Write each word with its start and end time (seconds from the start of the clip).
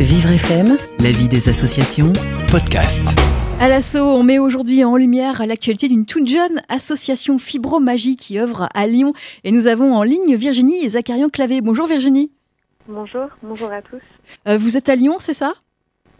Vivre 0.00 0.30
FM, 0.30 0.76
la 1.00 1.10
vie 1.10 1.26
des 1.26 1.48
associations, 1.48 2.12
podcast. 2.52 3.18
À 3.60 3.68
l'assaut, 3.68 3.98
on 3.98 4.22
met 4.22 4.38
aujourd'hui 4.38 4.84
en 4.84 4.96
lumière 4.96 5.44
l'actualité 5.44 5.88
d'une 5.88 6.06
toute 6.06 6.28
jeune 6.28 6.62
association 6.68 7.36
Fibromagie 7.40 8.14
qui 8.14 8.38
œuvre 8.38 8.68
à 8.74 8.86
Lyon. 8.86 9.12
Et 9.42 9.50
nous 9.50 9.66
avons 9.66 9.96
en 9.96 10.04
ligne 10.04 10.36
Virginie 10.36 10.84
et 10.84 10.90
Zacharian 10.90 11.28
Clavé. 11.28 11.62
Bonjour 11.62 11.88
Virginie. 11.88 12.30
Bonjour, 12.86 13.26
bonjour 13.42 13.72
à 13.72 13.82
tous. 13.82 14.00
Euh, 14.46 14.56
vous 14.56 14.76
êtes 14.76 14.88
à 14.88 14.94
Lyon, 14.94 15.16
c'est 15.18 15.34
ça? 15.34 15.54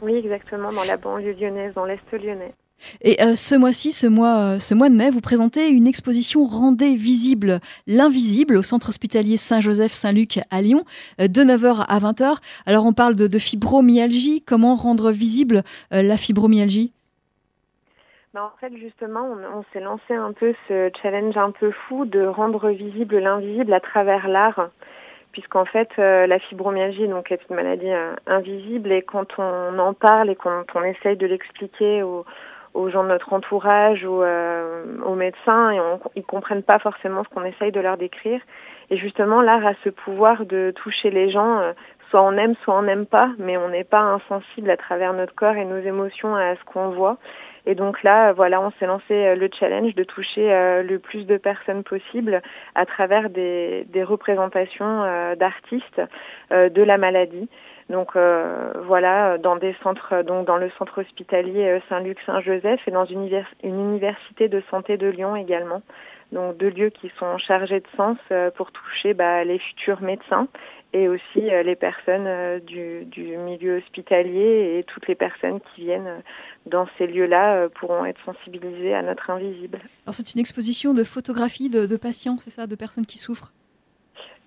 Oui, 0.03 0.15
exactement, 0.15 0.73
dans 0.73 0.83
la 0.83 0.97
banlieue 0.97 1.37
lyonnaise, 1.39 1.73
dans 1.75 1.85
l'Est 1.85 2.03
lyonnais. 2.11 2.55
Et 3.01 3.23
euh, 3.23 3.35
ce 3.35 3.55
mois-ci, 3.55 3.93
ce 3.93 4.07
mois, 4.07 4.55
euh, 4.55 4.59
ce 4.59 4.75
mois 4.75 4.89
de 4.89 4.95
mai, 4.95 5.11
vous 5.11 5.21
présentez 5.21 5.69
une 5.69 5.87
exposition 5.87 6.45
Rendez 6.45 6.97
visible 6.97 7.61
l'invisible 7.87 8.57
au 8.57 8.63
centre 8.63 8.89
hospitalier 8.89 9.37
Saint-Joseph-Saint-Luc 9.37 10.41
à 10.51 10.63
Lyon, 10.63 10.85
de 11.19 11.27
9h 11.27 11.85
à 11.89 11.99
20h. 11.99 12.37
Alors 12.67 12.87
on 12.87 12.93
parle 12.93 13.17
de, 13.17 13.39
fibromyalgie, 13.39 14.43
comment 14.43 14.75
rendre 14.77 15.11
visible 15.11 15.63
la 15.91 16.17
fibromyalgie? 16.17 16.93
Ben, 18.35 18.43
en 18.43 18.53
fait, 18.61 18.77
justement, 18.77 19.27
on, 19.55 19.65
s'est 19.73 19.81
lancé 19.81 20.15
un 20.15 20.33
peu 20.33 20.55
ce 20.69 20.91
challenge 21.03 21.37
un 21.37 21.51
peu 21.51 21.71
fou 21.89 22.05
de 22.05 22.25
rendre 22.25 22.71
visible 22.71 23.19
l'invisible 23.19 23.73
à 23.73 23.81
travers 23.81 24.29
l'art 24.29 24.71
puisqu'en 25.33 25.65
fait 25.65 25.89
euh, 25.99 26.27
la 26.27 26.39
fibromyalgie 26.39 27.07
donc 27.07 27.31
est 27.31 27.41
une 27.49 27.57
maladie 27.57 27.91
euh, 27.91 28.15
invisible 28.27 28.93
et 28.93 29.03
quand 29.03 29.39
on 29.39 29.79
en 29.79 29.95
parle 29.95 30.31
et 30.31 30.37
quand 30.37 30.65
on 30.75 30.83
essaye 30.83 31.17
de 31.17 31.27
l'expliquer 31.27 32.03
aux, 32.03 32.25
aux, 32.79 32.91
gens 32.91 33.03
de 33.03 33.09
notre 33.09 33.33
entourage 33.33 34.05
ou 34.05 34.23
euh, 34.23 34.85
aux 35.05 35.15
médecins 35.15 35.71
et 35.71 35.81
on, 35.81 36.01
ils 36.17 36.25
comprennent 36.25 36.63
pas 36.63 36.79
forcément 36.79 37.25
ce 37.25 37.29
qu'on 37.29 37.45
essaye 37.45 37.73
de 37.73 37.81
leur 37.81 37.97
décrire 37.97 38.41
et 38.91 38.97
justement 38.97 39.43
l'art 39.43 39.67
a 39.67 39.75
ce 39.85 39.91
pouvoir 39.91 40.47
de 40.47 40.73
toucher 40.77 41.11
les 41.11 41.31
gens 41.31 41.61
soit 42.11 42.23
on 42.23 42.33
aime 42.33 42.55
soit 42.63 42.75
on 42.75 42.83
n'aime 42.83 43.07
pas 43.07 43.31
mais 43.39 43.57
on 43.57 43.69
n'est 43.69 43.85
pas 43.85 44.01
insensible 44.01 44.71
à 44.71 44.77
travers 44.77 45.13
notre 45.13 45.35
corps 45.35 45.57
et 45.57 45.65
nos 45.65 45.81
émotions 45.81 46.35
à 46.35 46.55
ce 46.57 46.65
qu'on 46.65 46.91
voit 46.91 47.19
et 47.69 47.75
donc 47.75 48.03
là, 48.03 48.33
voilà, 48.33 48.63
on 48.63 48.71
s'est 48.73 48.87
lancé 48.87 49.13
euh, 49.13 49.35
le 49.35 49.51
challenge 49.61 49.95
de 49.95 50.03
toucher 50.03 50.51
euh, 50.51 50.83
le 50.83 50.99
plus 50.99 51.27
de 51.27 51.37
personnes 51.37 51.85
possible 51.85 52.41
à 52.75 52.87
travers 52.87 53.29
des, 53.29 53.85
des 53.91 54.03
représentations 54.03 55.05
euh, 55.05 55.35
d'artistes 55.37 56.01
de 56.51 56.83
la 56.83 56.97
maladie. 56.97 57.47
Donc 57.89 58.13
voilà, 58.15 59.39
dans 59.39 59.57
des 59.57 59.75
centres, 59.83 60.23
donc 60.23 60.47
dans 60.47 60.59
le 60.59 60.71
centre 60.79 61.01
hospitalier 61.01 61.81
Saint-Luc-Saint-Joseph 61.89 62.81
et 62.87 62.91
dans 62.91 63.07
une, 63.07 63.29
université 63.63 64.49
de 64.49 64.63
santé 64.71 64.99
de 64.99 65.07
Lyon 65.07 65.37
également 65.37 65.83
donc 66.33 66.57
deux 66.59 66.71
lieux 66.71 66.91
qui 66.91 67.11
sont 67.19 67.39
chargés 67.39 67.81
de 67.81 67.87
sens 67.97 68.19
euh, 68.31 68.51
pour 68.51 68.71
toucher 68.73 69.15
bah, 69.15 69.45
les 69.45 69.59
futurs 69.59 70.01
médecins 70.03 70.49
et 70.93 71.09
aussi 71.09 71.51
euh, 71.51 71.63
les 71.63 71.77
personnes 71.77 72.27
euh, 72.27 72.61
du, 72.61 73.05
du, 73.07 73.37
milieu 73.37 73.79
hospitalier 73.79 74.79
et 74.79 74.85
toutes 74.85 75.07
les 75.09 75.15
personnes 75.15 75.61
qui 75.61 75.83
viennent 75.83 76.23
dans 76.67 76.87
ces 76.99 77.07
lieux-là 77.07 77.69
pourront 77.69 78.05
être 78.05 78.21
sensibilisées 78.25 78.95
à 78.95 79.03
notre 79.03 79.31
invisible. 79.31 79.79
Alors 80.05 80.15
c'est 80.15 80.35
une 80.35 80.41
exposition 80.41 80.93
de 80.93 81.05
photographies 81.05 81.71
de, 81.71 81.87
de 81.87 81.97
patients, 81.97 82.37
c'est 82.39 82.51
ça, 82.51 82.67
de 82.67 82.75
personnes 82.75 83.07
qui 83.07 83.19
souffrent? 83.19 83.53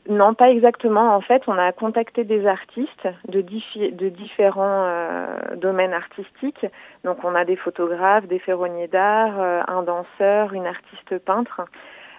Non, 0.10 0.34
pas 0.34 0.50
exactement. 0.50 1.16
En 1.16 1.22
fait, 1.22 1.44
on 1.48 1.58
a 1.58 1.72
contacté 1.72 2.24
des 2.24 2.48
artistes 2.48 3.08
de, 3.28 3.42
de 3.42 4.10
différents 4.10 4.86
euh, 4.86 5.56
domaines 5.58 5.94
artistiques. 5.94 6.66
Donc, 7.04 7.24
on 7.24 7.36
a 7.36 7.46
des 7.46 7.56
photographes, 7.56 8.26
des 8.26 8.40
ferronniers 8.40 8.88
d'art, 8.88 9.40
euh, 9.40 9.62
un 9.68 9.84
danseur, 9.84 10.54
une 10.54 10.66
artiste 10.66 11.20
peintre. 11.20 11.62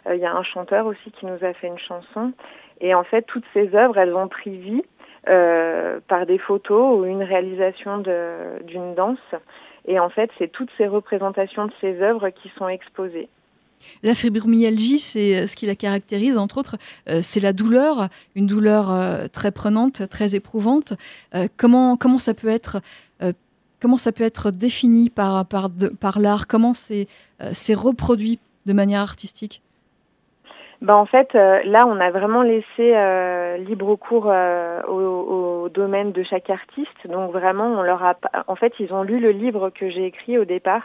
Euh, 0.07 0.15
il 0.15 0.21
y 0.21 0.27
a 0.27 0.33
un 0.33 0.45
chanteur 0.45 0.87
aussi 0.87 1.11
qui 1.11 1.27
nous 1.27 1.45
a 1.45 1.53
fait 1.55 1.67
une 1.67 1.79
chanson. 1.79 2.33
Et 2.81 2.95
en 2.95 3.03
fait, 3.03 3.23
toutes 3.23 3.47
ces 3.53 3.75
œuvres, 3.75 3.99
elles 3.99 4.15
ont 4.15 4.29
pris 4.29 4.57
vie 4.57 4.83
par 6.09 6.27
des 6.27 6.39
photos 6.39 6.99
ou 6.99 7.05
une 7.05 7.23
réalisation 7.23 7.99
d'une 7.99 8.97
danse. 8.97 9.35
Et 9.87 10.01
en 10.01 10.09
fait, 10.09 10.31
c'est 10.37 10.49
toutes 10.49 10.71
ces 10.77 10.89
représentations 10.89 11.67
de 11.67 11.73
ces 11.81 12.03
œuvres 12.03 12.31
qui 12.31 12.49
sont 12.59 12.67
exposées. 12.67 13.29
La 14.03 14.15
fibromyalgie, 14.15 14.99
c'est 14.99 15.37
euh, 15.37 15.47
ce 15.47 15.57
qui 15.57 15.67
la 15.67 15.75
caractérise, 15.75 16.39
entre 16.39 16.59
autres, 16.59 16.77
euh, 17.09 17.19
c'est 17.23 17.41
la 17.41 17.53
douleur, 17.53 18.09
une 18.35 18.47
douleur 18.47 18.93
euh, 18.93 19.27
très 19.33 19.53
prenante, 19.53 20.09
très 20.09 20.35
éprouvante. 20.35 20.95
comment, 21.57 21.97
comment, 21.97 22.19
ça 22.19 22.35
peut 22.35 22.49
être, 22.49 22.81
comment 23.81 23.97
ça 23.97 24.13
peut 24.13 24.25
être 24.25 24.51
défini 24.51 25.11
par, 25.11 25.47
par, 25.47 25.69
par 26.01 26.19
l'art? 26.19 26.47
Comment 26.47 26.75
c'est 26.75 27.07
reproduit 27.75 28.39
de 28.67 28.73
manière 28.73 29.01
artistique? 29.01 29.63
Ben 30.81 30.95
en 30.95 31.07
fait, 31.07 31.33
là, 31.35 31.87
on 31.87 32.01
a 32.01 32.11
vraiment 32.11 32.43
laissé 32.43 32.95
libre 33.59 33.95
cours 33.97 34.27
au, 34.27 34.93
au, 34.93 35.69
domaine 35.69 36.13
de 36.13 36.23
chaque 36.25 36.51
artiste. 36.51 37.07
Donc 37.09 37.31
vraiment, 37.31 37.67
on 37.67 37.83
leur 37.83 38.03
a, 38.03 38.15
en 38.49 38.57
fait, 38.57 38.73
ils 38.81 38.93
ont 38.93 39.03
lu 39.03 39.21
le 39.21 39.31
livre 39.31 39.71
que 39.71 39.91
j'ai 39.91 40.07
écrit 40.07 40.39
au 40.39 40.45
départ 40.45 40.83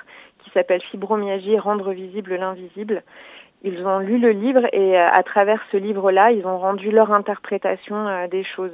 qui 0.47 0.53
s'appelle 0.53 0.81
Fibromyalgie, 0.91 1.59
rendre 1.59 1.91
visible 1.91 2.35
l'invisible. 2.35 3.03
Ils 3.63 3.85
ont 3.85 3.99
lu 3.99 4.17
le 4.17 4.31
livre 4.31 4.65
et 4.71 4.97
euh, 4.97 5.09
à 5.11 5.23
travers 5.23 5.61
ce 5.71 5.77
livre-là, 5.77 6.31
ils 6.31 6.45
ont 6.45 6.57
rendu 6.57 6.91
leur 6.91 7.11
interprétation 7.11 8.07
euh, 8.07 8.27
des 8.27 8.43
choses. 8.43 8.71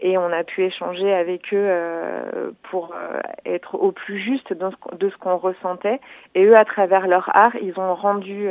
Et 0.00 0.18
on 0.18 0.32
a 0.32 0.44
pu 0.44 0.64
échanger 0.64 1.12
avec 1.12 1.54
eux 1.54 1.66
euh, 1.68 2.50
pour 2.70 2.92
être 3.46 3.76
au 3.76 3.92
plus 3.92 4.18
juste 4.18 4.52
de 4.52 5.10
ce 5.10 5.16
qu'on 5.16 5.36
ressentait. 5.36 6.00
Et 6.34 6.44
eux, 6.44 6.58
à 6.58 6.64
travers 6.64 7.06
leur 7.06 7.30
art, 7.36 7.54
ils 7.62 7.78
ont 7.78 7.94
rendu, 7.94 8.48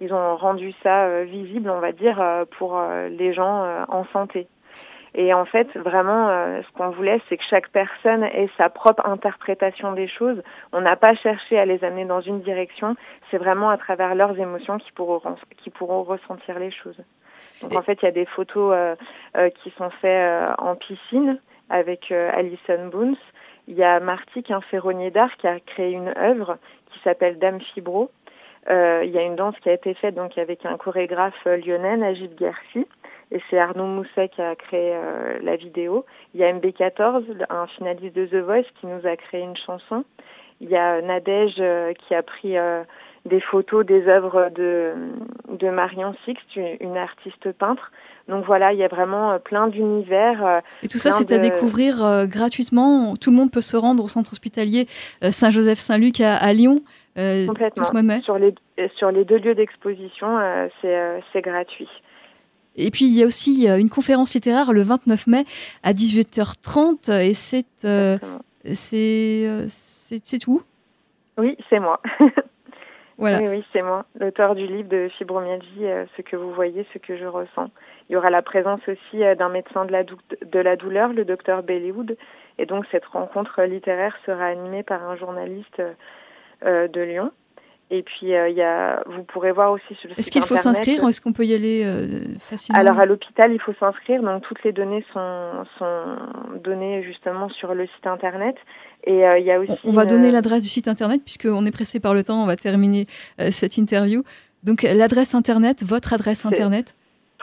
ils 0.00 0.14
ont 0.14 0.36
rendu 0.36 0.72
ça 0.84 1.24
visible, 1.24 1.68
on 1.68 1.80
va 1.80 1.90
dire, 1.90 2.22
pour 2.58 2.80
les 3.10 3.34
gens 3.34 3.66
en 3.88 4.04
santé. 4.12 4.46
Et 5.14 5.32
en 5.32 5.44
fait, 5.44 5.68
vraiment, 5.76 6.28
euh, 6.28 6.60
ce 6.62 6.76
qu'on 6.76 6.90
voulait, 6.90 7.20
c'est 7.28 7.36
que 7.36 7.44
chaque 7.48 7.68
personne 7.68 8.24
ait 8.24 8.50
sa 8.56 8.68
propre 8.68 9.06
interprétation 9.06 9.92
des 9.92 10.08
choses. 10.08 10.42
On 10.72 10.80
n'a 10.80 10.96
pas 10.96 11.14
cherché 11.16 11.58
à 11.58 11.64
les 11.64 11.82
amener 11.84 12.04
dans 12.04 12.20
une 12.20 12.40
direction. 12.40 12.96
C'est 13.30 13.38
vraiment 13.38 13.70
à 13.70 13.78
travers 13.78 14.14
leurs 14.14 14.38
émotions 14.38 14.78
qu'ils 14.78 14.92
pourront, 14.92 15.36
qui 15.62 15.70
pourront 15.70 16.02
ressentir 16.02 16.58
les 16.58 16.70
choses. 16.70 16.98
Donc 17.62 17.74
en 17.74 17.82
fait, 17.82 17.98
il 18.02 18.04
y 18.04 18.08
a 18.08 18.12
des 18.12 18.26
photos 18.26 18.72
euh, 18.74 18.96
euh, 19.36 19.50
qui 19.50 19.70
sont 19.78 19.90
faites 19.90 20.50
en 20.58 20.74
piscine 20.76 21.40
avec 21.70 22.10
Alison 22.12 22.88
Boons. 22.90 23.16
Il 23.66 23.74
y 23.74 23.84
a 23.84 24.00
Marty, 24.00 24.42
qui 24.42 24.52
est 24.52 24.54
un 24.54 24.60
ferronnier 24.62 25.10
d'art, 25.10 25.36
qui 25.36 25.46
a 25.46 25.60
créé 25.60 25.92
une 25.92 26.12
œuvre 26.16 26.56
qui 26.92 26.98
s'appelle 27.00 27.38
Dame 27.38 27.60
Fibro. 27.60 28.10
il 28.68 29.10
y 29.10 29.18
a 29.18 29.22
une 29.22 29.36
danse 29.36 29.54
qui 29.62 29.68
a 29.68 29.74
été 29.74 29.92
faite 29.94 30.14
donc 30.14 30.38
avec 30.38 30.64
un 30.64 30.76
chorégraphe 30.78 31.44
lyonnais, 31.44 31.96
Najib 31.98 32.32
Gersi 32.38 32.86
et 33.30 33.40
c'est 33.50 33.58
Arnaud 33.58 33.86
Mousset 33.86 34.30
qui 34.34 34.40
a 34.40 34.54
créé 34.56 34.92
euh, 34.94 35.38
la 35.42 35.56
vidéo. 35.56 36.06
Il 36.34 36.40
y 36.40 36.44
a 36.44 36.52
MB14, 36.52 37.24
un 37.50 37.66
finaliste 37.66 38.16
de 38.16 38.26
The 38.26 38.42
Voice, 38.42 38.64
qui 38.80 38.86
nous 38.86 39.06
a 39.06 39.16
créé 39.16 39.42
une 39.42 39.56
chanson. 39.56 40.04
Il 40.60 40.70
y 40.70 40.76
a 40.76 41.02
Nadège 41.02 41.56
euh, 41.58 41.92
qui 41.92 42.14
a 42.14 42.22
pris 42.22 42.56
euh, 42.56 42.82
des 43.26 43.40
photos 43.40 43.84
des 43.84 44.08
œuvres 44.08 44.50
de, 44.54 44.92
de 45.50 45.68
Marion 45.68 46.14
Sixt, 46.24 46.56
une, 46.56 46.96
artiste 46.96 47.52
peintre. 47.52 47.92
Donc 48.28 48.46
voilà, 48.46 48.72
il 48.72 48.78
y 48.78 48.84
a 48.84 48.88
vraiment 48.88 49.38
plein 49.38 49.68
d'univers. 49.68 50.62
Et 50.82 50.88
tout 50.88 50.98
ça, 50.98 51.12
c'est 51.12 51.32
à 51.32 51.38
découvrir 51.38 52.26
gratuitement. 52.26 53.16
Tout 53.16 53.30
le 53.30 53.36
monde 53.36 53.50
peut 53.50 53.62
se 53.62 53.76
rendre 53.76 54.04
au 54.04 54.08
centre 54.08 54.32
hospitalier 54.32 54.86
Saint-Joseph-Saint-Luc 55.22 56.20
à, 56.20 56.36
à, 56.36 56.52
Lyon. 56.52 56.82
Complètement. 57.16 57.70
Tout 57.74 57.84
ce 57.84 57.92
mois 57.92 58.02
de 58.02 58.06
mai. 58.06 58.20
Sur 58.22 58.38
les, 58.38 58.54
sur 58.96 59.10
les 59.10 59.24
deux 59.24 59.38
lieux 59.38 59.54
d'exposition, 59.54 60.38
c'est 60.82 61.40
gratuit. 61.40 61.88
Et 62.78 62.90
puis 62.90 63.06
il 63.06 63.18
y 63.18 63.22
a 63.22 63.26
aussi 63.26 63.68
une 63.68 63.90
conférence 63.90 64.34
littéraire 64.34 64.72
le 64.72 64.82
29 64.82 65.26
mai 65.26 65.44
à 65.82 65.92
18h30 65.92 67.12
et 67.20 67.34
c'est 67.34 67.66
euh, 67.84 68.18
euh, 68.22 68.74
c'est 68.74 69.66
c'est 69.68 70.38
tout. 70.38 70.62
Oui, 71.36 71.56
c'est 71.68 71.80
moi. 71.80 72.00
voilà. 73.18 73.40
Oui, 73.40 73.48
oui 73.48 73.64
c'est 73.72 73.82
moi, 73.82 74.04
l'auteur 74.18 74.54
du 74.54 74.66
livre 74.66 74.88
de 74.88 75.08
fibromyalgie, 75.18 75.86
euh, 75.86 76.04
ce 76.16 76.22
que 76.22 76.36
vous 76.36 76.52
voyez, 76.52 76.86
ce 76.92 76.98
que 76.98 77.16
je 77.16 77.26
ressens. 77.26 77.70
Il 78.08 78.14
y 78.14 78.16
aura 78.16 78.30
la 78.30 78.42
présence 78.42 78.80
aussi 78.88 79.18
d'un 79.36 79.48
médecin 79.48 79.84
de 79.84 79.92
la, 79.92 80.04
de 80.04 80.58
la 80.58 80.76
douleur, 80.76 81.12
le 81.12 81.24
docteur 81.24 81.62
Bellewood, 81.62 82.16
et 82.58 82.66
donc 82.66 82.86
cette 82.90 83.04
rencontre 83.06 83.62
littéraire 83.62 84.16
sera 84.24 84.46
animée 84.46 84.82
par 84.82 85.02
un 85.08 85.16
journaliste 85.16 85.82
de 86.62 87.00
Lyon. 87.00 87.30
Et 87.90 88.02
puis, 88.02 88.34
euh, 88.34 88.50
y 88.50 88.60
a, 88.60 89.02
vous 89.06 89.22
pourrez 89.22 89.50
voir 89.50 89.72
aussi 89.72 89.94
sur 89.98 90.10
le 90.10 90.18
Est-ce 90.18 90.30
qu'il 90.30 90.42
faut 90.42 90.56
s'inscrire 90.56 91.08
Est-ce 91.08 91.22
qu'on 91.22 91.32
peut 91.32 91.46
y 91.46 91.54
aller 91.54 91.84
euh, 91.86 92.36
facilement 92.38 92.78
Alors, 92.78 92.98
à 92.98 93.06
l'hôpital, 93.06 93.50
il 93.50 93.60
faut 93.60 93.72
s'inscrire. 93.80 94.22
Donc, 94.22 94.42
toutes 94.42 94.62
les 94.62 94.72
données 94.72 95.02
sont, 95.14 95.64
sont 95.78 96.04
données 96.62 97.02
justement 97.02 97.48
sur 97.48 97.74
le 97.74 97.86
site 97.86 98.06
Internet. 98.06 98.56
Et 99.04 99.26
euh, 99.26 99.38
il 99.38 99.46
y 99.46 99.50
a 99.50 99.58
aussi... 99.58 99.72
On, 99.84 99.92
va 99.92 100.04
donner 100.04 100.30
l'adresse 100.30 100.62
du 100.62 100.68
site 100.68 100.86
Internet, 100.86 101.22
puisqu'on 101.24 101.64
est 101.64 101.70
pressé 101.70 101.98
par 101.98 102.12
le 102.12 102.24
temps. 102.24 102.42
On 102.42 102.46
va 102.46 102.56
terminer 102.56 103.06
cette 103.50 103.78
interview. 103.78 104.22
Donc, 104.64 104.82
l'adresse 104.82 105.34
Internet, 105.34 105.82
votre 105.82 106.12
adresse 106.12 106.44
Internet 106.44 106.94